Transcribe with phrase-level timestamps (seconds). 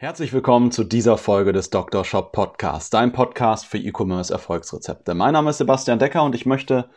[0.00, 2.04] Herzlich willkommen zu dieser Folge des Dr.
[2.04, 5.12] Shop Podcasts, dein Podcast für E-Commerce Erfolgsrezepte.
[5.12, 6.88] Mein Name ist Sebastian Decker und ich möchte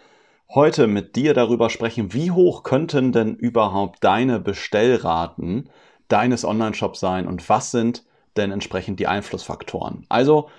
[0.54, 5.72] heute mit dir darüber sprechen, wie hoch könnten denn überhaupt deine Bestellraten
[6.10, 8.04] deines Online-Shops sein und was sind
[8.38, 10.05] denn entsprechend die Einflussfaktoren.
[10.08, 10.49] Also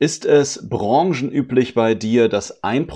[0.00, 2.88] ist es branchenüblich bei dir, dass 1%,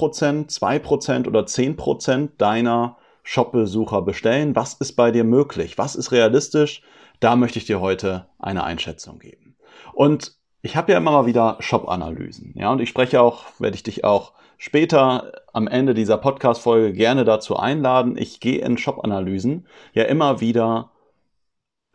[0.58, 4.56] 2% oder 10% deiner Shop-Besucher bestellen?
[4.56, 5.78] Was ist bei dir möglich?
[5.78, 6.82] Was ist realistisch?
[7.20, 9.56] Da möchte ich dir heute eine Einschätzung geben.
[9.92, 12.54] Und ich habe ja immer mal wieder Shop-Analysen.
[12.56, 17.24] Ja, und ich spreche auch, werde ich dich auch später am Ende dieser Podcast-Folge gerne
[17.24, 18.16] dazu einladen.
[18.16, 20.90] Ich gehe in Shop-Analysen ja immer wieder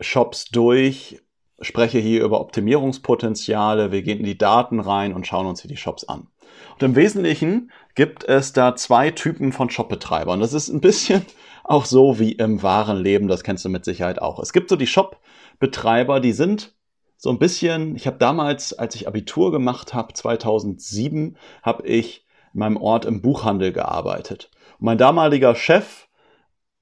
[0.00, 1.20] Shops durch
[1.60, 5.76] spreche hier über Optimierungspotenziale, wir gehen in die Daten rein und schauen uns hier die
[5.76, 6.28] Shops an.
[6.74, 10.40] Und im Wesentlichen gibt es da zwei Typen von Shopbetreibern.
[10.40, 11.24] Das ist ein bisschen
[11.64, 14.38] auch so wie im wahren Leben, das kennst du mit Sicherheit auch.
[14.38, 16.74] Es gibt so die Shopbetreiber, die sind
[17.16, 22.60] so ein bisschen, ich habe damals, als ich Abitur gemacht habe, 2007, habe ich in
[22.60, 24.50] meinem Ort im Buchhandel gearbeitet.
[24.78, 26.08] Und mein damaliger Chef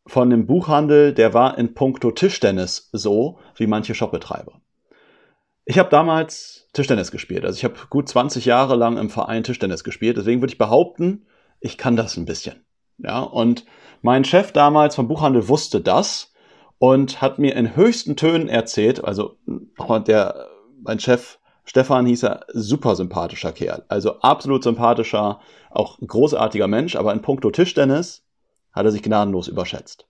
[0.07, 4.61] von dem Buchhandel, der war in puncto Tischtennis so wie manche Shopbetreiber.
[5.65, 7.45] Ich habe damals Tischtennis gespielt.
[7.45, 10.17] Also ich habe gut 20 Jahre lang im Verein Tischtennis gespielt.
[10.17, 11.27] Deswegen würde ich behaupten,
[11.61, 12.65] ich kann das ein bisschen.
[13.03, 13.65] Ja, und
[14.01, 16.33] mein Chef damals vom Buchhandel wusste das
[16.79, 19.37] und hat mir in höchsten Tönen erzählt, also
[20.07, 20.49] der,
[20.83, 23.85] mein Chef Stefan hieß er, super sympathischer Kerl.
[23.89, 28.25] Also absolut sympathischer, auch großartiger Mensch, aber in puncto Tischtennis
[28.73, 30.07] hat er sich gnadenlos überschätzt.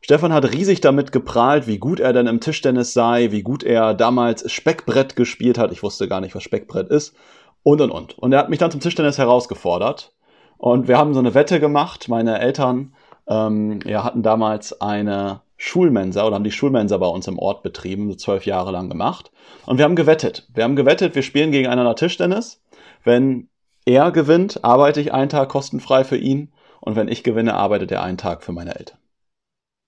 [0.00, 3.94] Stefan hat riesig damit geprahlt, wie gut er denn im Tischtennis sei, wie gut er
[3.94, 5.70] damals Speckbrett gespielt hat.
[5.70, 7.14] Ich wusste gar nicht, was Speckbrett ist.
[7.62, 8.18] Und und und.
[8.18, 10.12] Und er hat mich dann zum Tischtennis herausgefordert.
[10.62, 12.08] Und wir haben so eine Wette gemacht.
[12.08, 12.94] Meine Eltern
[13.26, 18.08] ähm, ja, hatten damals eine Schulmensa oder haben die Schulmensa bei uns im Ort betrieben,
[18.08, 19.32] so zwölf Jahre lang gemacht.
[19.66, 20.48] Und wir haben gewettet.
[20.54, 22.62] Wir haben gewettet, wir spielen gegeneinander Tischtennis.
[23.02, 23.48] Wenn
[23.86, 26.52] er gewinnt, arbeite ich einen Tag kostenfrei für ihn.
[26.80, 28.98] Und wenn ich gewinne, arbeitet er einen Tag für meine Eltern.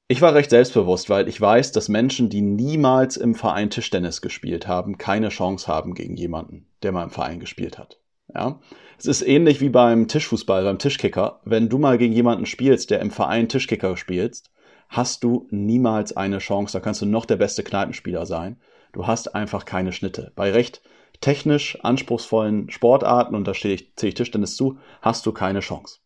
[0.09, 4.67] Ich war recht selbstbewusst, weil ich weiß, dass Menschen, die niemals im Verein Tischtennis gespielt
[4.67, 8.01] haben, keine Chance haben gegen jemanden, der mal im Verein gespielt hat.
[8.33, 8.61] Ja?
[8.97, 11.41] Es ist ähnlich wie beim Tischfußball, beim Tischkicker.
[11.45, 14.51] Wenn du mal gegen jemanden spielst, der im Verein Tischkicker spielst,
[14.89, 16.73] hast du niemals eine Chance.
[16.73, 18.61] Da kannst du noch der beste Kneipenspieler sein.
[18.93, 20.33] Du hast einfach keine Schnitte.
[20.37, 20.83] Bei recht
[21.21, 25.99] technisch anspruchsvollen Sportarten, und da stehe ich, zähle ich Tischtennis zu, hast du keine Chance.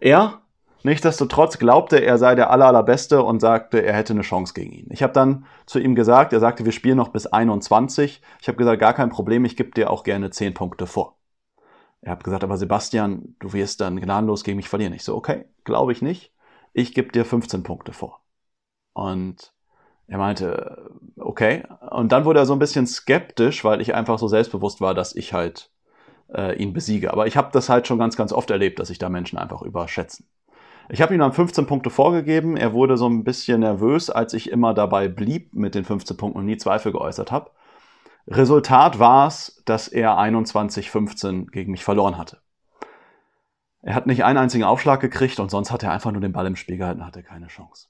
[0.00, 0.42] Er
[0.84, 4.88] Nichtsdestotrotz glaubte er sei der aller, allerbeste und sagte, er hätte eine Chance gegen ihn.
[4.90, 8.20] Ich habe dann zu ihm gesagt, er sagte, wir spielen noch bis 21.
[8.40, 11.18] Ich habe gesagt, gar kein Problem, ich gebe dir auch gerne 10 Punkte vor.
[12.02, 14.92] Er hat gesagt, aber Sebastian, du wirst dann gnadenlos gegen mich verlieren.
[14.92, 16.32] Ich so, okay, glaube ich nicht.
[16.72, 18.20] Ich gebe dir 15 Punkte vor.
[18.92, 19.52] Und
[20.08, 21.62] er meinte, okay.
[21.90, 25.14] Und dann wurde er so ein bisschen skeptisch, weil ich einfach so selbstbewusst war, dass
[25.14, 25.70] ich halt
[26.34, 27.12] äh, ihn besiege.
[27.12, 29.62] Aber ich habe das halt schon ganz, ganz oft erlebt, dass sich da Menschen einfach
[29.62, 30.26] überschätzen.
[30.88, 32.56] Ich habe ihm dann 15 Punkte vorgegeben.
[32.56, 36.40] Er wurde so ein bisschen nervös, als ich immer dabei blieb mit den 15 Punkten
[36.40, 37.50] und nie Zweifel geäußert habe.
[38.26, 42.38] Resultat war es, dass er 21-15 gegen mich verloren hatte.
[43.82, 46.46] Er hat nicht einen einzigen Aufschlag gekriegt und sonst hat er einfach nur den Ball
[46.46, 47.88] im Spiel gehalten und hatte keine Chance.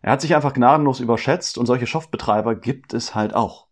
[0.00, 3.66] Er hat sich einfach gnadenlos überschätzt und solche Shopbetreiber gibt es halt auch.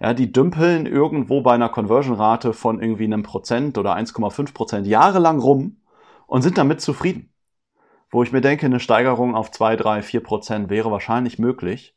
[0.00, 5.38] Ja, die dümpeln irgendwo bei einer Conversion-Rate von irgendwie einem Prozent oder 1,5 Prozent jahrelang
[5.38, 5.76] rum
[6.26, 7.34] und sind damit zufrieden
[8.14, 11.96] wo ich mir denke, eine Steigerung auf 2, 3, 4 Prozent wäre wahrscheinlich möglich.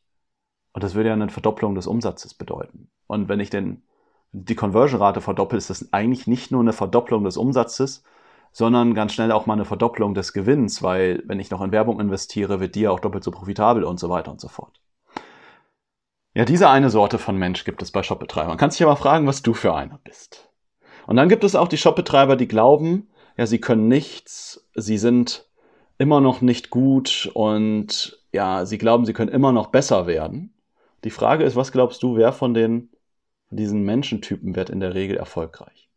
[0.72, 2.90] Und das würde ja eine Verdopplung des Umsatzes bedeuten.
[3.08, 3.82] Und wenn ich denn
[4.30, 8.04] die Conversion-Rate verdoppel, ist das eigentlich nicht nur eine Verdopplung des Umsatzes,
[8.52, 12.00] sondern ganz schnell auch mal eine Verdopplung des Gewinns, weil wenn ich noch in Werbung
[12.00, 14.80] investiere, wird die ja auch doppelt so profitabel und so weiter und so fort.
[16.34, 18.50] Ja, diese eine Sorte von Mensch gibt es bei Shopbetreibern.
[18.50, 20.50] Man kann sich aber fragen, was du für einer bist.
[21.06, 25.48] Und dann gibt es auch die Shopbetreiber, die glauben, ja, sie können nichts, sie sind
[25.96, 30.52] immer noch nicht gut und ja, sie glauben, sie können immer noch besser werden.
[31.04, 32.90] Die Frage ist, was glaubst du, wer von den
[33.48, 35.88] von diesen Menschentypen wird in der Regel erfolgreich?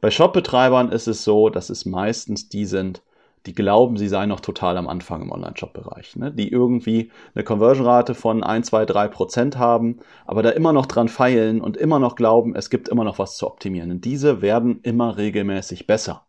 [0.00, 3.02] Bei Shopbetreibern ist es so, dass es meistens die sind,
[3.46, 6.32] die glauben, sie seien noch total am Anfang im Online-Shop-Bereich, ne?
[6.32, 11.08] die irgendwie eine Conversion-Rate von 1, 2, 3 Prozent haben, aber da immer noch dran
[11.08, 13.90] feilen und immer noch glauben, es gibt immer noch was zu optimieren.
[13.90, 16.26] Und diese werden immer regelmäßig besser.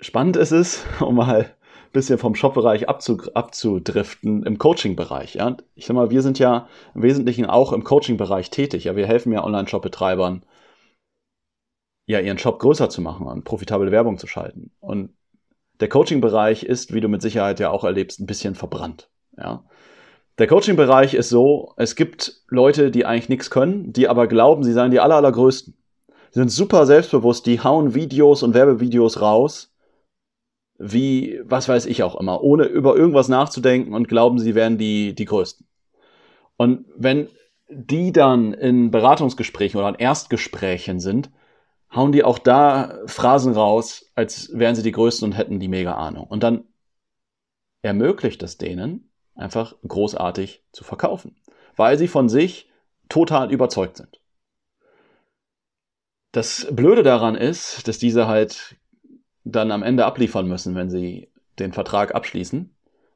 [0.00, 1.56] Spannend ist es, um mal
[1.92, 5.34] bisschen vom Shop-Bereich abzudriften, im Coaching-Bereich.
[5.34, 5.56] Ja?
[5.74, 8.84] Ich sag mal, wir sind ja im Wesentlichen auch im Coaching-Bereich tätig.
[8.84, 8.96] Ja?
[8.96, 10.44] Wir helfen ja Online-Shop-Betreibern,
[12.06, 14.70] ja, ihren Shop größer zu machen und profitable Werbung zu schalten.
[14.80, 15.10] Und
[15.80, 19.10] der Coaching-Bereich ist, wie du mit Sicherheit ja auch erlebst, ein bisschen verbrannt.
[19.36, 19.64] Ja.
[20.38, 24.72] Der Coaching-Bereich ist so, es gibt Leute, die eigentlich nichts können, die aber glauben, sie
[24.72, 25.74] seien die aller, allergrößten.
[26.30, 29.74] Sie sind super selbstbewusst, die hauen Videos und Werbevideos raus,
[30.78, 35.14] wie, was weiß ich auch immer, ohne über irgendwas nachzudenken und glauben, sie wären die,
[35.14, 35.66] die Größten.
[36.56, 37.28] Und wenn
[37.68, 41.30] die dann in Beratungsgesprächen oder in Erstgesprächen sind,
[41.94, 45.94] hauen die auch da Phrasen raus, als wären sie die Größten und hätten die mega
[45.94, 46.26] Ahnung.
[46.26, 46.64] Und dann
[47.82, 51.36] ermöglicht es denen, einfach großartig zu verkaufen,
[51.76, 52.70] weil sie von sich
[53.08, 54.20] total überzeugt sind.
[56.32, 58.76] Das Blöde daran ist, dass diese halt
[59.50, 61.28] dann am Ende abliefern müssen, wenn sie
[61.58, 62.74] den Vertrag abschließen.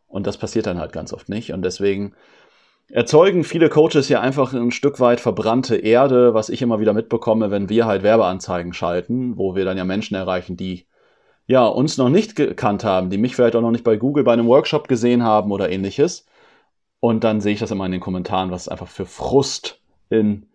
[0.08, 1.52] Und das passiert dann halt ganz oft nicht.
[1.52, 2.14] Und deswegen
[2.88, 7.50] erzeugen viele Coaches ja einfach ein Stück weit verbrannte Erde, was ich immer wieder mitbekomme,
[7.50, 10.86] wenn wir halt Werbeanzeigen schalten, wo wir dann ja Menschen erreichen, die
[11.46, 14.32] ja uns noch nicht gekannt haben, die mich vielleicht auch noch nicht bei Google bei
[14.32, 16.26] einem Workshop gesehen haben oder ähnliches.
[17.00, 20.46] Und dann sehe ich das immer in den Kommentaren, was einfach für Frust in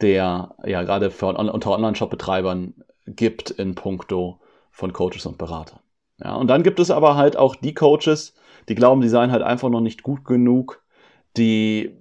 [0.00, 2.74] der, ja, gerade für, unter Online-Shop-Betreibern
[3.06, 4.40] gibt in puncto
[4.74, 5.78] von Coaches und Beratern.
[6.22, 8.34] Ja, und dann gibt es aber halt auch die Coaches,
[8.68, 10.82] die glauben, die seien halt einfach noch nicht gut genug,
[11.36, 11.96] die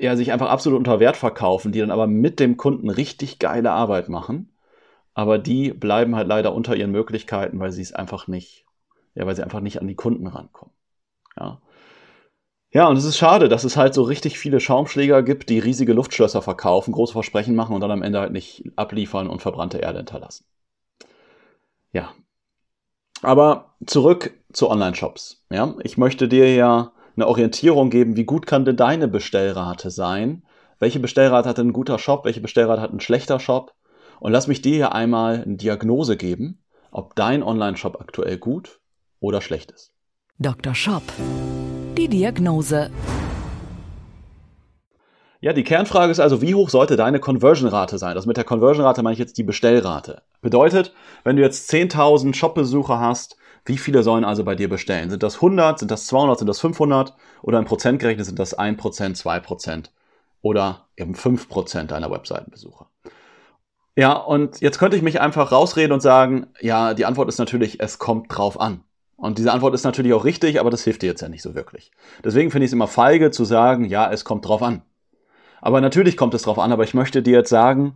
[0.00, 3.70] ja sich einfach absolut unter Wert verkaufen, die dann aber mit dem Kunden richtig geile
[3.70, 4.50] Arbeit machen.
[5.14, 8.66] Aber die bleiben halt leider unter ihren Möglichkeiten, weil sie es einfach nicht,
[9.14, 10.74] ja, weil sie einfach nicht an die Kunden rankommen.
[11.38, 11.60] Ja.
[12.72, 15.92] Ja, und es ist schade, dass es halt so richtig viele Schaumschläger gibt, die riesige
[15.92, 19.98] Luftschlösser verkaufen, große Versprechen machen und dann am Ende halt nicht abliefern und verbrannte Erde
[19.98, 20.44] hinterlassen.
[21.94, 22.12] Ja.
[23.22, 25.44] Aber zurück zu Online-Shops.
[25.50, 30.42] Ja, ich möchte dir ja eine Orientierung geben, wie gut kann denn deine Bestellrate sein?
[30.78, 32.24] Welche Bestellrate hat ein guter Shop?
[32.26, 33.72] Welche Bestellrate hat ein schlechter Shop?
[34.20, 38.80] Und lass mich dir hier einmal eine Diagnose geben, ob dein Online-Shop aktuell gut
[39.20, 39.92] oder schlecht ist.
[40.38, 40.74] Dr.
[40.74, 41.02] Shop.
[41.96, 42.90] Die Diagnose.
[45.44, 48.16] Ja, die Kernfrage ist also, wie hoch sollte deine Conversion-Rate sein?
[48.16, 50.22] Also mit der Conversion-Rate meine ich jetzt die Bestellrate.
[50.40, 53.36] Bedeutet, wenn du jetzt 10.000 Shop-Besucher hast,
[53.66, 55.10] wie viele sollen also bei dir bestellen?
[55.10, 57.12] Sind das 100, sind das 200, sind das 500
[57.42, 59.90] oder in Prozent gerechnet sind das 1%, 2%
[60.40, 62.86] oder eben 5% deiner Webseitenbesucher?
[63.96, 67.80] Ja, und jetzt könnte ich mich einfach rausreden und sagen, ja, die Antwort ist natürlich,
[67.80, 68.82] es kommt drauf an.
[69.16, 71.54] Und diese Antwort ist natürlich auch richtig, aber das hilft dir jetzt ja nicht so
[71.54, 71.90] wirklich.
[72.24, 74.80] Deswegen finde ich es immer feige zu sagen, ja, es kommt drauf an.
[75.64, 77.94] Aber natürlich kommt es drauf an, aber ich möchte dir jetzt sagen,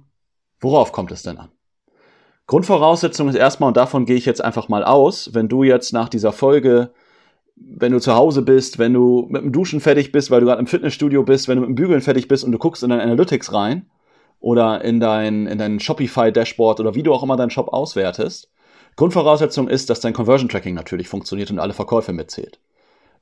[0.59, 1.51] worauf kommt es denn an?
[2.47, 6.09] Grundvoraussetzung ist erstmal, und davon gehe ich jetzt einfach mal aus, wenn du jetzt nach
[6.09, 6.93] dieser Folge,
[7.57, 10.61] wenn du zu Hause bist, wenn du mit dem Duschen fertig bist, weil du gerade
[10.61, 13.03] im Fitnessstudio bist, wenn du mit dem Bügeln fertig bist und du guckst in dein
[13.03, 13.85] Analytics rein
[14.41, 18.51] oder in dein, in dein Shopify-Dashboard oder wie du auch immer deinen Shop auswertest,
[18.97, 22.61] Grundvoraussetzung ist, dass dein Conversion Tracking natürlich funktioniert und alle Verkäufe mitzählt.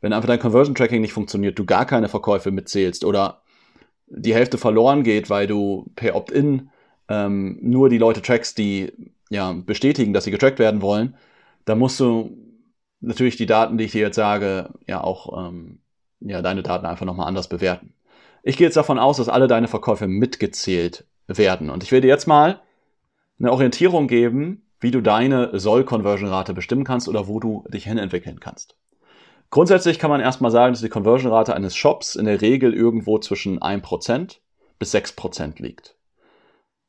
[0.00, 3.42] Wenn einfach dein Conversion Tracking nicht funktioniert, du gar keine Verkäufe mitzählst oder
[4.06, 6.70] die Hälfte verloren geht, weil du per Opt-in
[7.08, 8.92] ähm, nur die Leute trackst, die
[9.30, 11.16] ja, bestätigen, dass sie getrackt werden wollen,
[11.64, 12.36] dann musst du
[13.00, 15.80] natürlich die Daten, die ich dir jetzt sage, ja auch ähm,
[16.20, 17.92] ja, deine Daten einfach nochmal anders bewerten.
[18.42, 21.68] Ich gehe jetzt davon aus, dass alle deine Verkäufe mitgezählt werden.
[21.70, 22.60] Und ich werde jetzt mal
[23.38, 28.76] eine Orientierung geben, wie du deine Soll-Conversion-Rate bestimmen kannst oder wo du dich hinentwickeln kannst.
[29.50, 33.60] Grundsätzlich kann man erstmal sagen, dass die Conversion-Rate eines Shops in der Regel irgendwo zwischen
[33.60, 34.38] 1%
[34.78, 35.96] bis 6% liegt.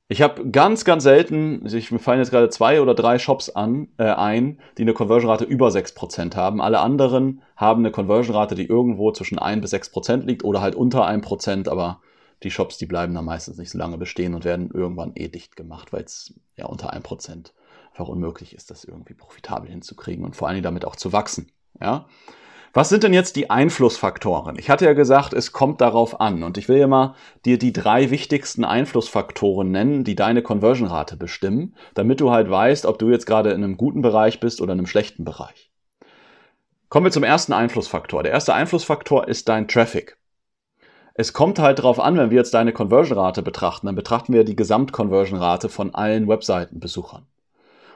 [0.09, 3.89] Ich habe ganz, ganz selten, ich, mir fallen jetzt gerade zwei oder drei Shops an,
[3.97, 6.61] äh, ein, die eine Conversion-Rate über 6% haben.
[6.61, 11.05] Alle anderen haben eine Conversion-Rate, die irgendwo zwischen 1 bis 6% liegt oder halt unter
[11.05, 11.99] 1%, aber
[12.43, 15.57] die Shops, die bleiben dann meistens nicht so lange bestehen und werden irgendwann eh dicht
[15.57, 17.51] gemacht, weil es ja unter 1%
[17.89, 21.51] einfach unmöglich ist, das irgendwie profitabel hinzukriegen und vor allen Dingen damit auch zu wachsen.
[21.81, 22.05] Ja.
[22.77, 24.55] Was sind denn jetzt die Einflussfaktoren?
[24.59, 26.43] Ich hatte ja gesagt, es kommt darauf an.
[26.43, 31.73] Und ich will ja mal dir die drei wichtigsten Einflussfaktoren nennen, die deine Conversion-Rate bestimmen,
[31.95, 34.79] damit du halt weißt, ob du jetzt gerade in einem guten Bereich bist oder in
[34.79, 35.71] einem schlechten Bereich.
[36.89, 38.21] Kommen wir zum ersten Einflussfaktor.
[38.21, 40.15] Der erste Einflussfaktor ist dein Traffic.
[41.15, 44.55] Es kommt halt darauf an, wenn wir jetzt deine Conversion-Rate betrachten, dann betrachten wir die
[44.55, 47.25] Gesamtconversion-Rate von allen Webseitenbesuchern.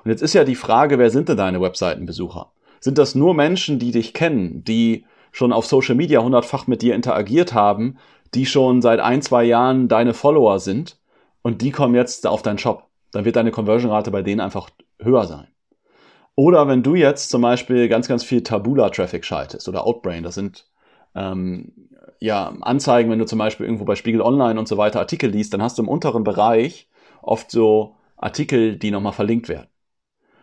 [0.04, 2.52] Und jetzt ist ja die Frage, wer sind denn deine Webseitenbesucher?
[2.82, 6.96] Sind das nur Menschen, die dich kennen, die schon auf Social Media hundertfach mit dir
[6.96, 7.98] interagiert haben,
[8.34, 11.00] die schon seit ein, zwei Jahren deine Follower sind
[11.42, 12.88] und die kommen jetzt auf deinen Shop?
[13.12, 14.70] Dann wird deine Conversion-Rate bei denen einfach
[15.00, 15.48] höher sein.
[16.36, 20.66] Oder wenn du jetzt zum Beispiel ganz, ganz viel Tabula-Traffic schaltest oder Outbrain, das sind
[21.14, 21.74] ähm,
[22.20, 25.54] ja Anzeigen, wenn du zum Beispiel irgendwo bei Spiegel Online und so weiter Artikel liest,
[25.54, 26.90] dann hast du im unteren Bereich
[27.22, 29.68] oft so Artikel, die nochmal verlinkt werden.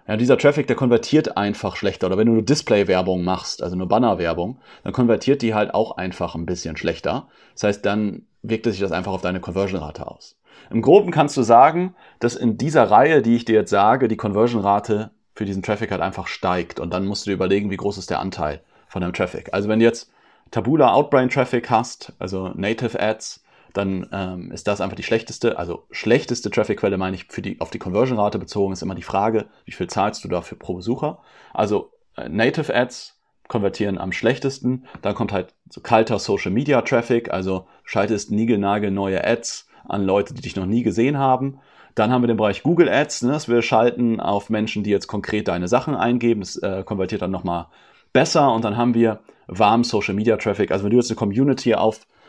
[0.08, 2.06] Ja, dieser Traffic, der konvertiert einfach schlechter.
[2.06, 6.34] Oder wenn du nur Display-Werbung machst, also nur Banner-Werbung, dann konvertiert die halt auch einfach
[6.34, 7.28] ein bisschen schlechter.
[7.52, 10.38] Das heißt, dann wirkt sich das einfach auf deine Conversion-Rate aus.
[10.70, 14.16] Im Groben kannst du sagen, dass in dieser Reihe, die ich dir jetzt sage, die
[14.16, 16.80] Conversion-Rate für diesen Traffic halt einfach steigt.
[16.80, 19.52] Und dann musst du dir überlegen, wie groß ist der Anteil von dem Traffic.
[19.52, 20.10] Also wenn du jetzt
[20.50, 23.44] Tabula Outbrain Traffic hast, also Native Ads,
[23.74, 27.70] dann ähm, ist das einfach die schlechteste, also schlechteste Traffic-Quelle, meine ich, für die, auf
[27.70, 31.18] die Conversion-Rate bezogen, ist immer die Frage, wie viel zahlst du dafür pro Besucher?
[31.52, 37.32] Also äh, Native Ads konvertieren am schlechtesten, dann kommt halt so kalter Social Media Traffic,
[37.32, 41.58] also schaltest niegelnagel neue Ads an Leute, die dich noch nie gesehen haben.
[41.94, 45.08] Dann haben wir den Bereich Google Ads, ne, dass wir schalten auf Menschen, die jetzt
[45.08, 46.40] konkret deine Sachen eingeben.
[46.42, 47.66] Das äh, konvertiert dann nochmal
[48.12, 48.52] besser.
[48.52, 50.70] Und dann haben wir warm Social Media Traffic.
[50.70, 51.74] Also wenn du jetzt eine Community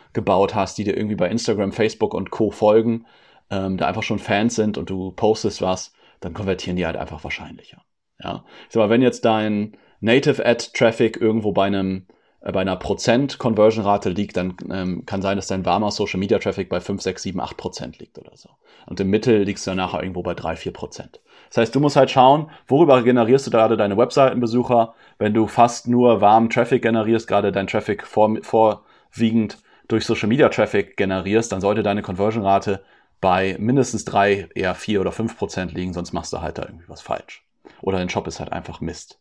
[0.09, 2.51] aufgebaut hast, die dir irgendwie bei Instagram, Facebook und Co.
[2.51, 3.05] folgen,
[3.49, 7.23] ähm, da einfach schon Fans sind und du postest was, dann konvertieren die halt einfach
[7.23, 7.83] wahrscheinlicher.
[8.21, 8.43] Ja.
[8.67, 12.07] Ich sag mal, wenn jetzt dein Native Ad Traffic irgendwo bei einem
[12.41, 17.01] äh, bei einer Prozent-Conversion-Rate liegt, dann ähm, kann sein, dass dein warmer Social-Media-Traffic bei 5,
[17.01, 18.49] 6, 7, 8 Prozent liegt oder so.
[18.87, 21.21] Und im Mittel liegst du dann nachher irgendwo bei 3, 4 Prozent.
[21.49, 24.93] Das heißt, du musst halt schauen, worüber generierst du gerade deine Webseitenbesucher.
[25.17, 29.57] Wenn du fast nur warmen Traffic generierst, gerade dein Traffic vor, vorwiegend
[29.89, 32.81] durch Social-Media-Traffic generierst, dann sollte deine Conversion-Rate
[33.19, 36.87] bei mindestens 3, eher 4 oder 5 Prozent liegen, sonst machst du halt da irgendwie
[36.87, 37.43] was falsch.
[37.81, 39.19] Oder dein Shop ist halt einfach Mist.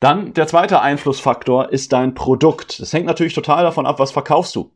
[0.00, 2.80] Dann der zweite Einflussfaktor ist dein Produkt.
[2.80, 4.70] Das hängt natürlich total davon ab, was verkaufst du.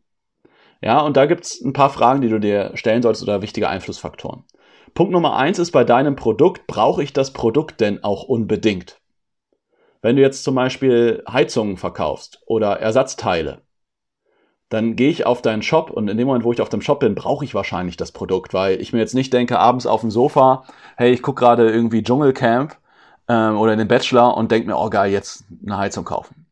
[0.81, 4.45] Ja, und da gibt's ein paar Fragen, die du dir stellen solltest oder wichtige Einflussfaktoren.
[4.95, 9.01] Punkt Nummer eins ist bei deinem Produkt, brauche ich das Produkt denn auch unbedingt?
[10.01, 13.63] Wenn du jetzt zum Beispiel Heizungen verkaufst oder Ersatzteile,
[14.69, 17.01] dann gehe ich auf deinen Shop und in dem Moment, wo ich auf dem Shop
[17.01, 20.11] bin, brauche ich wahrscheinlich das Produkt, weil ich mir jetzt nicht denke, abends auf dem
[20.11, 20.65] Sofa,
[20.97, 22.77] hey, ich gucke gerade irgendwie Dschungelcamp
[23.29, 26.47] ähm, oder den Bachelor und denke mir, oh geil, jetzt eine Heizung kaufen.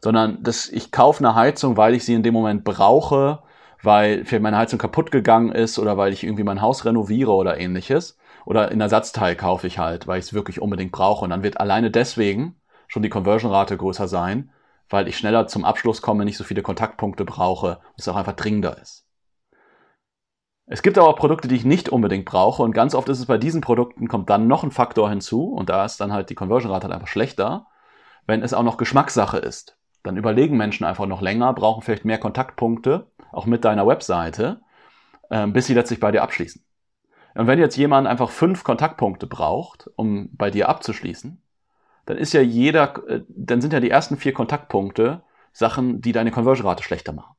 [0.00, 3.40] Sondern das, ich kaufe eine Heizung, weil ich sie in dem Moment brauche,
[3.82, 7.58] weil vielleicht meine Heizung kaputt gegangen ist oder weil ich irgendwie mein Haus renoviere oder
[7.58, 8.18] ähnliches.
[8.46, 11.24] Oder in Ersatzteil kaufe ich halt, weil ich es wirklich unbedingt brauche.
[11.24, 12.56] Und dann wird alleine deswegen
[12.88, 14.50] schon die Conversion-Rate größer sein,
[14.88, 18.78] weil ich schneller zum Abschluss komme, nicht so viele Kontaktpunkte brauche, es auch einfach dringender
[18.80, 19.06] ist.
[20.66, 23.26] Es gibt aber auch Produkte, die ich nicht unbedingt brauche und ganz oft ist es
[23.26, 26.34] bei diesen Produkten kommt dann noch ein Faktor hinzu und da ist dann halt die
[26.34, 27.66] Conversion Rate halt einfach schlechter,
[28.26, 29.76] wenn es auch noch Geschmackssache ist.
[30.02, 34.62] Dann überlegen Menschen einfach noch länger, brauchen vielleicht mehr Kontaktpunkte, auch mit deiner Webseite,
[35.28, 36.64] äh, bis sie letztlich bei dir abschließen.
[37.34, 41.42] Und wenn jetzt jemand einfach fünf Kontaktpunkte braucht, um bei dir abzuschließen,
[42.06, 46.30] dann ist ja jeder, äh, dann sind ja die ersten vier Kontaktpunkte Sachen, die deine
[46.30, 47.34] Conversion Rate schlechter machen.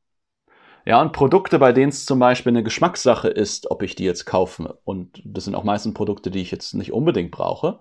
[0.86, 4.26] Ja, und Produkte, bei denen es zum Beispiel eine Geschmackssache ist, ob ich die jetzt
[4.26, 7.80] kaufe, und das sind auch meistens Produkte, die ich jetzt nicht unbedingt brauche,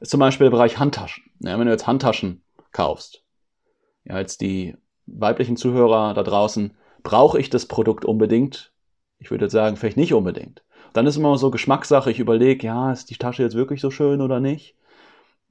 [0.00, 1.24] ist zum Beispiel der Bereich Handtaschen.
[1.40, 3.22] Ja, wenn du jetzt Handtaschen kaufst,
[4.04, 8.72] ja, jetzt die weiblichen Zuhörer da draußen, brauche ich das Produkt unbedingt?
[9.18, 10.62] Ich würde jetzt sagen, vielleicht nicht unbedingt.
[10.92, 14.20] Dann ist immer so Geschmackssache, ich überlege, ja, ist die Tasche jetzt wirklich so schön
[14.20, 14.76] oder nicht?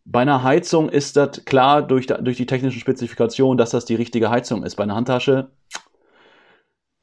[0.04, 4.30] Bei einer Heizung ist das klar durch, durch die technischen Spezifikationen, dass das die richtige
[4.30, 4.76] Heizung ist.
[4.76, 5.52] Bei einer Handtasche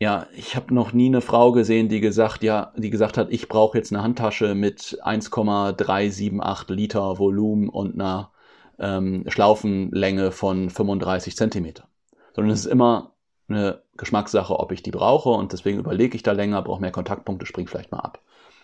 [0.00, 3.48] ja, ich habe noch nie eine Frau gesehen, die gesagt, ja, die gesagt hat, ich
[3.48, 8.30] brauche jetzt eine Handtasche mit 1,378 Liter Volumen und einer
[8.78, 11.88] ähm, Schlaufenlänge von 35 Zentimeter.
[12.32, 13.14] Sondern es ist immer
[13.48, 17.46] eine Geschmackssache, ob ich die brauche und deswegen überlege ich da länger, brauche mehr Kontaktpunkte,
[17.46, 18.20] spring vielleicht mal ab.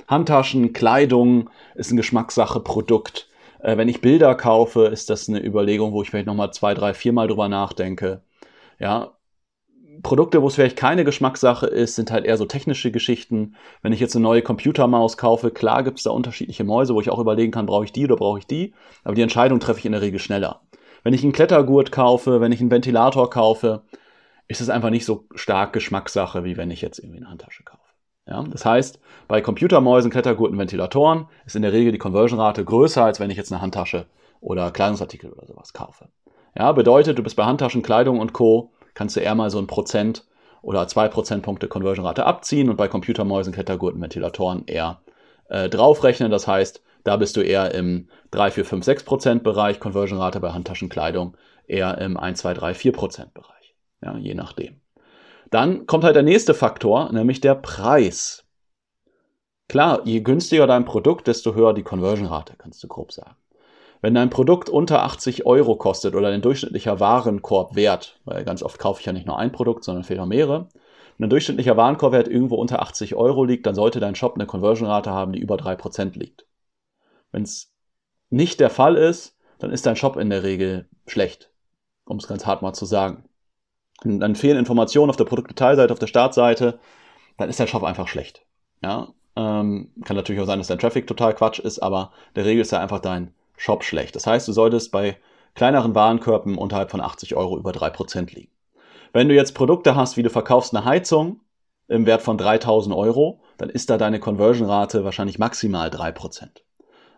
[0.07, 3.29] Handtaschen, Kleidung ist eine Geschmackssache, Produkt.
[3.65, 6.95] Äh, wenn ich Bilder kaufe, ist das eine Überlegung, wo ich vielleicht nochmal zwei, drei,
[6.95, 8.23] viermal drüber nachdenke.
[8.79, 9.13] Ja,
[10.03, 13.55] Produkte, wo es vielleicht keine Geschmackssache ist, sind halt eher so technische Geschichten.
[13.81, 17.11] Wenn ich jetzt eine neue Computermaus kaufe, klar gibt es da unterschiedliche Mäuse, wo ich
[17.11, 18.75] auch überlegen kann, brauche ich die oder brauche ich die.
[19.03, 20.61] Aber die Entscheidung treffe ich in der Regel schneller.
[21.03, 23.83] Wenn ich einen Klettergurt kaufe, wenn ich einen Ventilator kaufe,
[24.49, 27.84] ist es einfach nicht so stark Geschmackssache, wie wenn ich jetzt irgendwie eine Handtasche kaufe.
[28.27, 33.21] Ja, das heißt, bei Computermäusen, Klettergurten, Ventilatoren ist in der Regel die Conversion-Rate größer, als
[33.21, 34.07] wenn ich jetzt eine Handtasche
[34.41, 36.09] oder Kleidungsartikel oder sowas kaufe.
[36.57, 39.67] Ja, bedeutet, du bist bei Handtaschen, Kleidung und Co kannst du eher mal so ein
[39.67, 40.25] Prozent
[40.63, 45.01] oder zwei Prozentpunkte Conversion-Rate abziehen und bei Computermäusen, Klettergurten, Ventilatoren eher
[45.49, 46.31] äh, draufrechnen.
[46.31, 50.53] Das heißt, Da bist du eher im 3, 4, 5, 6 Prozent Bereich, Conversion-Rate bei
[50.53, 53.75] Handtaschenkleidung eher im 1, 2, 3, 4 Prozent Bereich.
[54.03, 54.81] Ja, je nachdem.
[55.55, 58.45] Dann kommt halt der nächste Faktor, nämlich der Preis.
[59.69, 63.37] Klar, je günstiger dein Produkt, desto höher die Conversion-Rate, kannst du grob sagen.
[64.01, 68.99] Wenn dein Produkt unter 80 Euro kostet oder ein durchschnittlicher Warenkorbwert, weil ganz oft kaufe
[68.99, 70.67] ich ja nicht nur ein Produkt, sondern vielleicht auch mehrere,
[71.19, 75.13] wenn ein durchschnittlicher Warenkorbwert irgendwo unter 80 Euro liegt, dann sollte dein Shop eine Conversion-Rate
[75.13, 76.49] haben, die über 3% liegt.
[77.31, 77.73] Wenn es
[78.29, 81.53] nicht der Fall ist, dann ist dein Shop in der Regel schlecht,
[82.07, 83.29] um es ganz hart mal zu sagen.
[84.03, 86.79] Und dann fehlen Informationen auf der Produktdetailseite, auf der Startseite,
[87.37, 88.45] dann ist dein Shop einfach schlecht.
[88.83, 92.63] Ja, ähm, kann natürlich auch sein, dass dein Traffic total Quatsch ist, aber der Regel
[92.63, 94.15] ist ja einfach dein Shop schlecht.
[94.17, 95.17] Das heißt, du solltest bei
[95.55, 98.51] kleineren Warenkörben unterhalb von 80 Euro über 3% liegen.
[99.13, 101.41] Wenn du jetzt Produkte hast, wie du verkaufst eine Heizung
[101.89, 106.63] im Wert von 3000 Euro, dann ist da deine Conversion-Rate wahrscheinlich maximal 3%.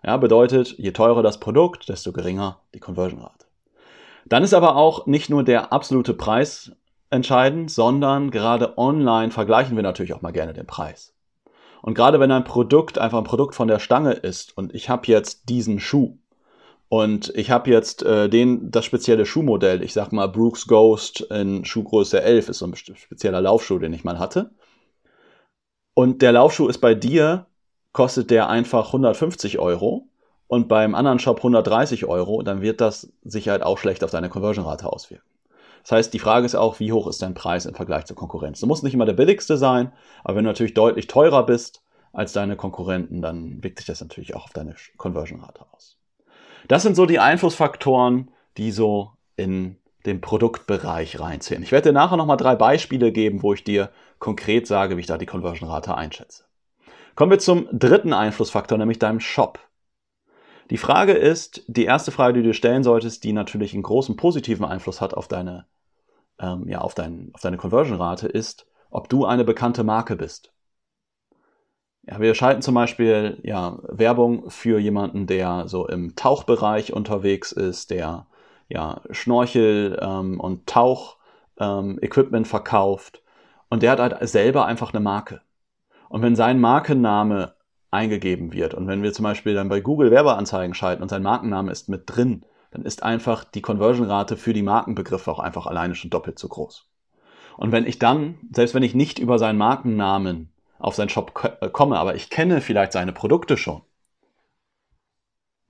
[0.05, 3.36] Ja, bedeutet, je teurer das Produkt, desto geringer die Conversion-Rate.
[4.29, 6.73] Dann ist aber auch nicht nur der absolute Preis
[7.11, 11.15] entscheidend, sondern gerade online vergleichen wir natürlich auch mal gerne den Preis.
[11.81, 15.07] Und gerade wenn ein Produkt einfach ein Produkt von der Stange ist und ich habe
[15.07, 16.19] jetzt diesen Schuh
[16.89, 21.65] und ich habe jetzt äh, den, das spezielle Schuhmodell, ich sag mal Brooks Ghost in
[21.65, 24.51] Schuhgröße 11, ist so ein spezieller Laufschuh, den ich mal hatte.
[25.95, 27.47] Und der Laufschuh ist bei dir
[27.93, 30.09] kostet der einfach 150 Euro
[30.49, 34.29] und beim anderen Shop 130 Euro, dann wird das sich halt auch schlecht auf deine
[34.29, 35.27] Conversion-Rate auswirken.
[35.83, 38.61] Das heißt, die Frage ist auch, wie hoch ist dein Preis im Vergleich zur Konkurrenz?
[38.61, 39.93] Du musst nicht immer der billigste sein,
[40.25, 44.35] aber wenn du natürlich deutlich teurer bist als deine Konkurrenten, dann wirkt sich das natürlich
[44.35, 45.97] auch auf deine Conversion-Rate aus.
[46.67, 49.77] Das sind so die Einflussfaktoren, die so in
[50.07, 51.63] den Produktbereich reinziehen.
[51.63, 55.07] Ich werde dir nachher nochmal drei Beispiele geben, wo ich dir konkret sage, wie ich
[55.07, 56.45] da die Conversion-Rate einschätze.
[57.15, 59.59] Kommen wir zum dritten Einflussfaktor, nämlich deinem Shop.
[60.71, 64.17] Die Frage ist, die erste Frage, die du dir stellen solltest, die natürlich einen großen
[64.17, 65.67] positiven Einfluss hat auf deine,
[66.41, 70.53] ähm, ja, auf, dein, auf deine Conversion-Rate, ist, ob du eine bekannte Marke bist.
[72.03, 77.91] Ja, wir schalten zum Beispiel ja, Werbung für jemanden, der so im Tauchbereich unterwegs ist,
[77.91, 78.27] der
[78.69, 83.23] ja, Schnorchel ähm, und Tauch-Equipment ähm, verkauft.
[83.69, 85.43] Und der hat halt selber einfach eine Marke.
[86.09, 87.56] Und wenn sein Markenname
[87.97, 91.73] eingegeben wird und wenn wir zum Beispiel dann bei Google Werbeanzeigen schalten und sein Markenname
[91.73, 96.11] ist mit drin, dann ist einfach die Conversion-Rate für die Markenbegriffe auch einfach alleine schon
[96.11, 96.87] doppelt so groß.
[97.57, 101.71] Und wenn ich dann, selbst wenn ich nicht über seinen Markennamen auf seinen Shop äh,
[101.71, 103.83] komme, aber ich kenne vielleicht seine Produkte schon,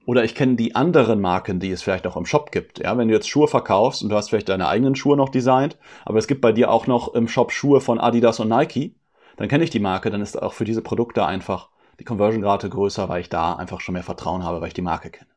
[0.05, 2.79] oder ich kenne die anderen Marken, die es vielleicht auch im Shop gibt.
[2.79, 5.77] Ja, wenn du jetzt Schuhe verkaufst und du hast vielleicht deine eigenen Schuhe noch designt,
[6.05, 8.95] aber es gibt bei dir auch noch im Shop Schuhe von Adidas und Nike,
[9.37, 13.09] dann kenne ich die Marke, dann ist auch für diese Produkte einfach die Conversion-Rate größer,
[13.09, 15.31] weil ich da einfach schon mehr Vertrauen habe, weil ich die Marke kenne.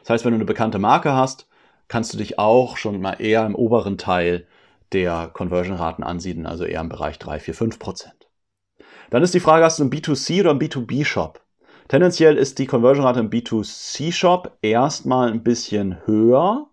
[0.00, 1.48] Das heißt, wenn du eine bekannte Marke hast,
[1.88, 4.46] kannst du dich auch schon mal eher im oberen Teil
[4.92, 8.28] der Conversion-Raten ansiedeln, also eher im Bereich 3, 4, 5 Prozent.
[9.10, 11.40] Dann ist die Frage, hast du einen B2C oder einen B2B-Shop?
[11.88, 16.68] Tendenziell ist die Conversion-Rate im B2C-Shop erstmal ein bisschen höher.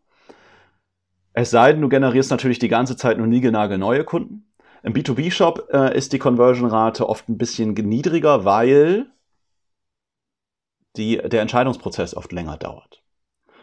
[1.33, 4.51] Es sei denn, du generierst natürlich die ganze Zeit nur niegelnagel neue Kunden.
[4.83, 9.07] Im B2B-Shop äh, ist die Conversion-Rate oft ein bisschen niedriger, weil
[10.95, 13.01] die, der Entscheidungsprozess oft länger dauert.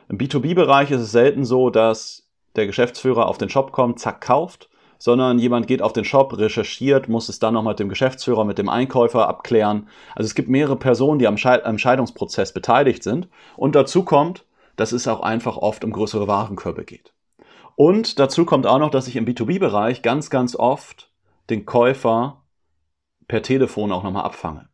[0.09, 4.69] Im B2B-Bereich ist es selten so, dass der Geschäftsführer auf den Shop kommt, zack, kauft,
[4.99, 8.59] sondern jemand geht auf den Shop, recherchiert, muss es dann noch mit dem Geschäftsführer, mit
[8.59, 9.89] dem Einkäufer abklären.
[10.15, 13.29] Also es gibt mehrere Personen, die am Entscheidungsprozess beteiligt sind.
[13.57, 14.45] Und dazu kommt,
[14.77, 17.15] dass es auch einfach oft um größere Warenkörbe geht.
[17.77, 21.11] Und dazu kommt auch noch, dass ich im B2B-Bereich ganz, ganz oft
[21.49, 22.43] den Käufer
[23.27, 24.70] per Telefon auch nochmal abfange.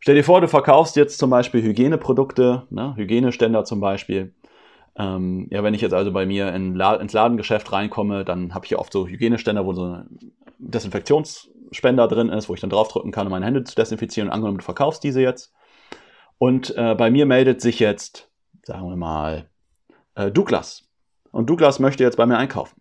[0.00, 4.32] Stell dir vor, du verkaufst jetzt zum Beispiel Hygieneprodukte, ne, Hygieneständer zum Beispiel.
[4.96, 8.64] Ähm, ja, wenn ich jetzt also bei mir in La ins Ladengeschäft reinkomme, dann habe
[8.64, 13.12] ich ja oft so Hygieneständer, wo so ein Desinfektionsspender drin ist, wo ich dann draufdrücken
[13.12, 14.30] kann, um meine Hände zu desinfizieren.
[14.30, 15.52] Angenommen, du verkaufst diese jetzt.
[16.38, 18.30] Und äh, bei mir meldet sich jetzt,
[18.64, 19.48] sagen wir mal,
[20.14, 20.88] äh, Douglas.
[21.30, 22.80] Und Douglas möchte jetzt bei mir einkaufen.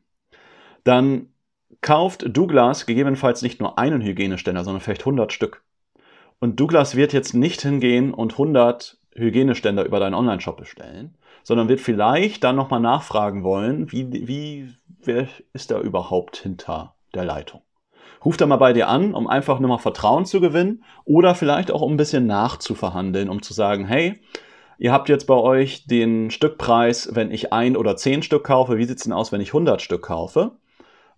[0.83, 1.33] Dann
[1.81, 5.63] kauft Douglas gegebenenfalls nicht nur einen Hygieneständer, sondern vielleicht 100 Stück.
[6.39, 11.81] Und Douglas wird jetzt nicht hingehen und 100 Hygieneständer über deinen Online-Shop bestellen, sondern wird
[11.81, 17.61] vielleicht dann nochmal nachfragen wollen, wie, wie, wer ist da überhaupt hinter der Leitung?
[18.23, 21.71] Ruft er mal bei dir an, um einfach nur mal Vertrauen zu gewinnen oder vielleicht
[21.71, 24.19] auch um ein bisschen nachzuverhandeln, um zu sagen, hey,
[24.77, 28.85] ihr habt jetzt bei euch den Stückpreis, wenn ich ein oder zehn Stück kaufe, wie
[28.85, 30.51] sieht's denn aus, wenn ich 100 Stück kaufe?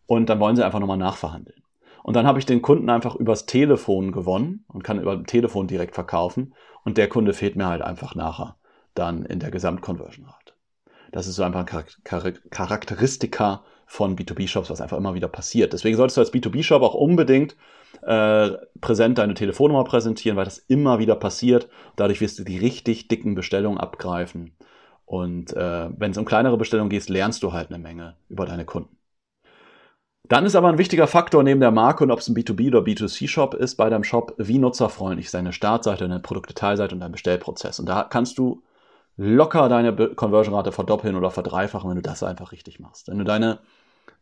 [0.05, 1.58] Und dann wollen sie einfach nochmal nachverhandeln.
[2.03, 5.95] Und dann habe ich den Kunden einfach übers Telefon gewonnen und kann über Telefon direkt
[5.95, 6.53] verkaufen.
[6.83, 8.55] Und der Kunde fehlt mir halt einfach nachher
[8.95, 10.53] dann in der Gesamtconversion-Rate.
[11.11, 11.85] Das ist so einfach ein
[12.51, 15.73] Charakteristika von B2B-Shops, was einfach immer wieder passiert.
[15.73, 17.55] Deswegen solltest du als B2B-Shop auch unbedingt
[18.03, 21.69] äh, präsent deine Telefonnummer präsentieren, weil das immer wieder passiert.
[21.95, 24.55] Dadurch wirst du die richtig dicken Bestellungen abgreifen.
[25.05, 28.65] Und äh, wenn es um kleinere Bestellungen geht, lernst du halt eine Menge über deine
[28.65, 28.95] Kunden.
[30.29, 32.79] Dann ist aber ein wichtiger Faktor neben der Marke und ob es ein B2B oder
[32.79, 37.79] B2C-Shop ist bei deinem Shop, wie nutzerfreundlich seine Startseite, deine Produktdetailseite und dein Bestellprozess.
[37.79, 38.61] Und da kannst du
[39.17, 43.07] locker deine Conversion-Rate verdoppeln oder verdreifachen, wenn du das einfach richtig machst.
[43.07, 43.59] Wenn du deine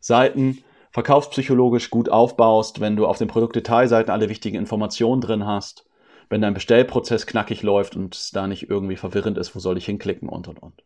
[0.00, 5.84] Seiten verkaufspsychologisch gut aufbaust, wenn du auf den Produktdetailseiten alle wichtigen Informationen drin hast,
[6.30, 9.84] wenn dein Bestellprozess knackig läuft und es da nicht irgendwie verwirrend ist, wo soll ich
[9.84, 10.82] hinklicken und und und.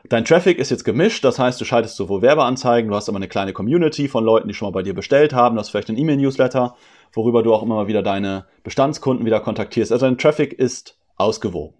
[0.08, 3.28] Dein Traffic ist jetzt gemischt, das heißt, du schaltest sowohl Werbeanzeigen, du hast aber eine
[3.28, 5.98] kleine Community von Leuten, die schon mal bei dir bestellt haben, du hast vielleicht einen
[5.98, 6.74] E-Mail-Newsletter,
[7.12, 9.92] worüber du auch immer mal wieder deine Bestandskunden wieder kontaktierst.
[9.92, 11.74] Also dein Traffic ist ausgewogen.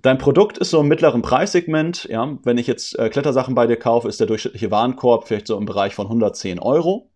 [0.00, 2.04] Dein Produkt ist so im mittleren Preissegment.
[2.04, 5.56] Ja, wenn ich jetzt äh, Klettersachen bei dir kaufe, ist der durchschnittliche Warenkorb vielleicht so
[5.58, 7.10] im Bereich von 110 Euro.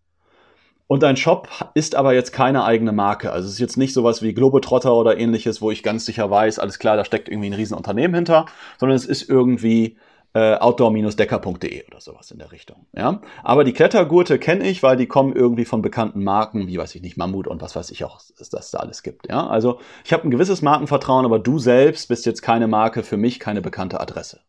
[0.87, 3.31] Und dein Shop ist aber jetzt keine eigene Marke.
[3.31, 6.59] Also es ist jetzt nicht sowas wie Globetrotter oder ähnliches, wo ich ganz sicher weiß,
[6.59, 8.45] alles klar, da steckt irgendwie ein Riesenunternehmen hinter,
[8.77, 9.97] sondern es ist irgendwie
[10.33, 12.87] äh, outdoor-decker.de oder sowas in der Richtung.
[12.93, 13.21] Ja?
[13.43, 17.01] Aber die Klettergurte kenne ich, weil die kommen irgendwie von bekannten Marken, wie weiß ich
[17.01, 19.29] nicht, Mammut und was weiß ich auch, dass das da alles gibt.
[19.29, 19.47] Ja?
[19.47, 23.39] Also ich habe ein gewisses Markenvertrauen, aber du selbst bist jetzt keine Marke, für mich
[23.39, 24.39] keine bekannte Adresse.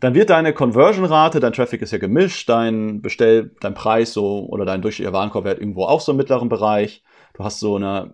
[0.00, 4.64] Dann wird deine Conversion-Rate, dein Traffic ist ja gemischt, dein Bestell, dein Preis so oder
[4.64, 7.02] dein durchschnittlicher Warenkorbwert irgendwo auch so im mittleren Bereich.
[7.34, 8.12] Du hast so eine,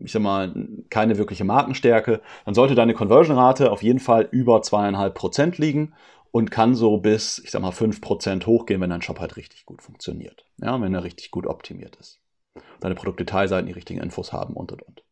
[0.00, 0.54] ich sag mal,
[0.90, 2.20] keine wirkliche Markenstärke.
[2.44, 5.94] Dann sollte deine Conversion-Rate auf jeden Fall über zweieinhalb Prozent liegen
[6.30, 9.82] und kann so bis, ich sag mal, 5% hochgehen, wenn dein Shop halt richtig gut
[9.82, 10.44] funktioniert.
[10.60, 12.20] Ja, wenn er richtig gut optimiert ist.
[12.80, 15.02] Deine Produktdetailseiten die richtigen Infos haben und und und.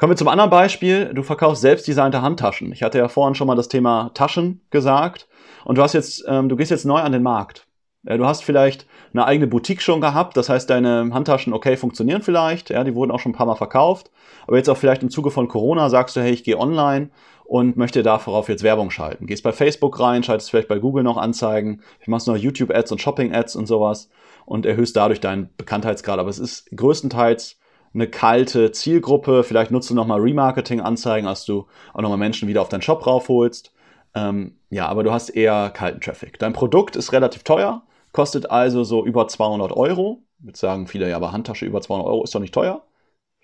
[0.00, 1.12] Kommen wir zum anderen Beispiel.
[1.12, 2.72] Du verkaufst selbstdesignte Handtaschen.
[2.72, 5.28] Ich hatte ja vorhin schon mal das Thema Taschen gesagt.
[5.66, 7.66] Und du hast jetzt, ähm, du gehst jetzt neu an den Markt.
[8.04, 10.38] Ja, du hast vielleicht eine eigene Boutique schon gehabt.
[10.38, 12.70] Das heißt, deine Handtaschen, okay, funktionieren vielleicht.
[12.70, 14.10] Ja, die wurden auch schon ein paar Mal verkauft.
[14.46, 17.10] Aber jetzt auch vielleicht im Zuge von Corona sagst du, hey, ich gehe online
[17.44, 19.26] und möchte darauf jetzt Werbung schalten.
[19.26, 23.54] Gehst bei Facebook rein, schaltest vielleicht bei Google noch Anzeigen, machst noch YouTube-Ads und Shopping-Ads
[23.54, 24.08] und sowas
[24.46, 26.18] und erhöhst dadurch deinen Bekanntheitsgrad.
[26.18, 27.59] Aber es ist größtenteils
[27.94, 29.42] eine kalte Zielgruppe.
[29.44, 33.72] Vielleicht nutzt du nochmal Remarketing-Anzeigen, als du auch nochmal Menschen wieder auf deinen Shop raufholst.
[34.14, 36.38] Ähm, ja, aber du hast eher kalten Traffic.
[36.38, 40.22] Dein Produkt ist relativ teuer, kostet also so über 200 Euro.
[40.44, 42.82] Jetzt sagen viele, ja, aber Handtasche über 200 Euro ist doch nicht teuer.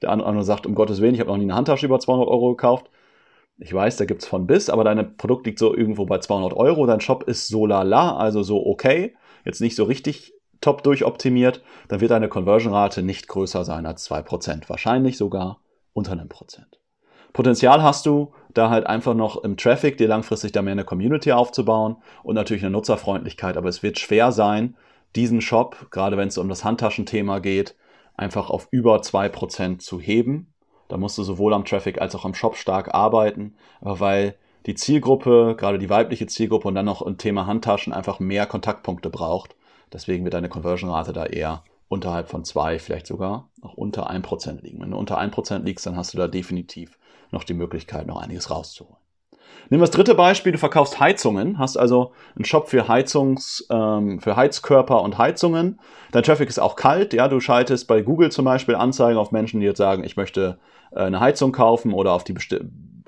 [0.02, 2.50] Der andere sagt, um Gottes Willen, ich habe noch nie eine Handtasche über 200 Euro
[2.50, 2.90] gekauft.
[3.58, 6.86] Ich weiß, da gibt's von bis, aber dein Produkt liegt so irgendwo bei 200 Euro.
[6.86, 9.16] Dein Shop ist so lala, also so okay.
[9.44, 11.62] Jetzt nicht so richtig top durchoptimiert.
[11.88, 14.68] Dann wird deine Conversion-Rate nicht größer sein als 2%.
[14.68, 15.60] Wahrscheinlich sogar
[15.92, 16.80] unter einem Prozent.
[17.32, 21.32] Potenzial hast du, da halt einfach noch im Traffic dir langfristig da mehr eine Community
[21.32, 23.56] aufzubauen und natürlich eine Nutzerfreundlichkeit.
[23.56, 24.76] Aber es wird schwer sein,
[25.16, 27.76] diesen Shop, gerade wenn es um das Handtaschenthema geht,
[28.16, 30.52] einfach auf über 2% zu heben
[30.88, 34.74] Da musst du sowohl am Traffic als auch am Shop stark arbeiten, aber weil die
[34.74, 39.55] Zielgruppe, gerade die weibliche Zielgruppe und dann noch ein Thema Handtaschen einfach mehr Kontaktpunkte braucht.
[39.92, 44.62] Deswegen wird deine Conversion-Rate da eher unterhalb von zwei, vielleicht sogar noch unter ein Prozent
[44.62, 44.80] liegen.
[44.80, 46.98] Wenn du unter ein Prozent liegst, dann hast du da definitiv
[47.30, 48.96] noch die Möglichkeit, noch einiges rauszuholen.
[49.68, 54.20] Nehmen wir das dritte Beispiel, du verkaufst Heizungen, hast also einen Shop für Heizungs, ähm,
[54.20, 55.80] für Heizkörper und Heizungen.
[56.12, 59.60] Dein Traffic ist auch kalt, ja, du schaltest bei Google zum Beispiel Anzeigen auf Menschen,
[59.60, 60.58] die jetzt sagen, ich möchte
[60.92, 62.34] äh, eine Heizung kaufen oder auf die,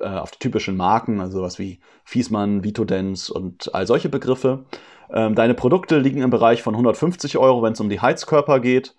[0.01, 4.65] äh, auf die typischen Marken, also sowas wie Fiesmann, Vitodens und all solche Begriffe.
[5.13, 8.95] Ähm, deine Produkte liegen im Bereich von 150 Euro, wenn es um die Heizkörper geht,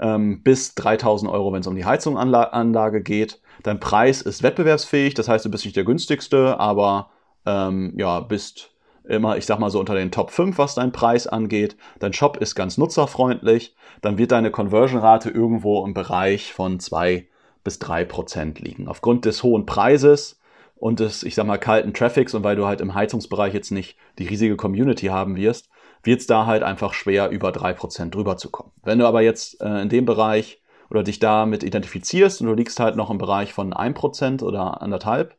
[0.00, 3.40] ähm, bis 3000 Euro, wenn es um die Heizunganlage geht.
[3.62, 7.10] Dein Preis ist wettbewerbsfähig, das heißt, du bist nicht der günstigste, aber
[7.46, 8.70] ähm, ja, bist
[9.04, 11.76] immer, ich sag mal so, unter den Top 5, was dein Preis angeht.
[11.98, 13.74] Dein Shop ist ganz nutzerfreundlich.
[14.02, 17.26] Dann wird deine Conversion-Rate irgendwo im Bereich von 2
[17.64, 18.88] bis 3 Prozent liegen.
[18.88, 20.39] Aufgrund des hohen Preises
[20.80, 23.98] und des, ich sag mal, kalten Traffics und weil du halt im Heizungsbereich jetzt nicht
[24.18, 25.68] die riesige Community haben wirst,
[26.02, 28.72] wird es da halt einfach schwer, über 3 Prozent drüber zu kommen.
[28.82, 32.80] Wenn du aber jetzt äh, in dem Bereich oder dich damit identifizierst und du liegst
[32.80, 35.36] halt noch im Bereich von 1% oder anderthalb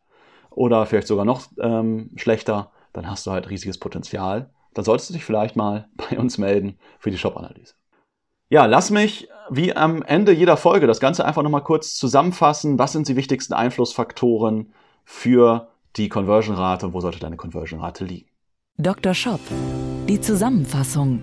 [0.52, 4.52] oder vielleicht sogar noch ähm, schlechter, dann hast du halt riesiges Potenzial.
[4.76, 7.74] Dann solltest du dich vielleicht mal bei uns melden für die Shop-Analyse.
[8.50, 12.78] Ja, lass mich wie am Ende jeder Folge das Ganze einfach nochmal kurz zusammenfassen.
[12.78, 14.74] Was sind die wichtigsten Einflussfaktoren
[15.04, 18.30] für die Conversion-Rate und wo sollte deine Conversion-Rate liegen?
[18.78, 19.14] Dr.
[19.14, 19.42] Shop,
[20.08, 21.22] die Zusammenfassung.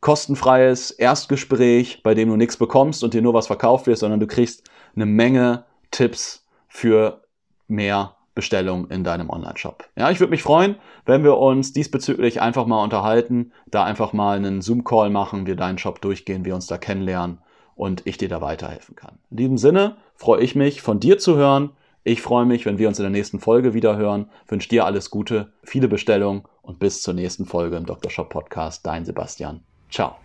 [0.01, 4.27] kostenfreies Erstgespräch, bei dem du nichts bekommst und dir nur was verkauft wird, sondern du
[4.27, 7.23] kriegst eine Menge Tipps für
[7.67, 9.85] mehr Bestellung in deinem Online-Shop.
[9.95, 14.37] Ja, ich würde mich freuen, wenn wir uns diesbezüglich einfach mal unterhalten, da einfach mal
[14.37, 17.39] einen Zoom-Call machen, wir deinen Shop durchgehen, wir uns da kennenlernen
[17.75, 19.19] und ich dir da weiterhelfen kann.
[19.31, 21.71] In diesem Sinne freue ich mich, von dir zu hören.
[22.03, 24.29] Ich freue mich, wenn wir uns in der nächsten Folge wieder hören.
[24.47, 28.11] Wünsche dir alles Gute, viele Bestellungen und bis zur nächsten Folge im Dr.
[28.11, 28.85] Shop Podcast.
[28.85, 29.61] Dein Sebastian.
[29.89, 30.15] Ciao.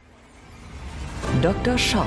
[1.42, 1.76] Dr.
[1.76, 2.06] Shop,